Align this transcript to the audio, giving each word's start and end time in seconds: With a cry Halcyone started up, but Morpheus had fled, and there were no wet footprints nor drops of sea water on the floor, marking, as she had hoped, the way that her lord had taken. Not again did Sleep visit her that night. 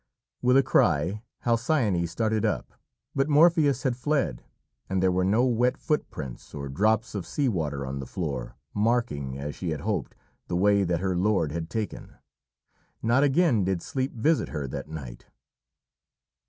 With 0.41 0.57
a 0.57 0.63
cry 0.63 1.21
Halcyone 1.45 2.07
started 2.07 2.43
up, 2.43 2.73
but 3.13 3.29
Morpheus 3.29 3.83
had 3.83 3.95
fled, 3.95 4.43
and 4.89 4.99
there 4.99 5.11
were 5.11 5.23
no 5.23 5.45
wet 5.45 5.77
footprints 5.77 6.51
nor 6.55 6.69
drops 6.69 7.13
of 7.13 7.23
sea 7.27 7.47
water 7.47 7.85
on 7.85 7.99
the 7.99 8.07
floor, 8.07 8.55
marking, 8.73 9.37
as 9.37 9.53
she 9.53 9.69
had 9.69 9.81
hoped, 9.81 10.15
the 10.47 10.57
way 10.57 10.83
that 10.83 11.01
her 11.01 11.15
lord 11.15 11.51
had 11.51 11.69
taken. 11.69 12.15
Not 13.03 13.21
again 13.21 13.63
did 13.63 13.83
Sleep 13.83 14.15
visit 14.15 14.49
her 14.49 14.67
that 14.69 14.89
night. 14.89 15.27